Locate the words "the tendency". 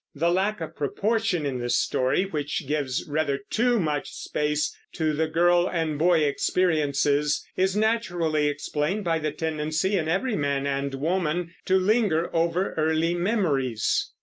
9.19-9.95